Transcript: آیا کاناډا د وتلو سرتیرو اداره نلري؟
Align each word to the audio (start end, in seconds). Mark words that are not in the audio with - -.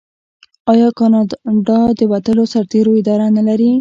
آیا 0.71 0.89
کاناډا 0.99 1.79
د 1.99 2.01
وتلو 2.11 2.43
سرتیرو 2.53 2.91
اداره 3.01 3.27
نلري؟ 3.37 3.69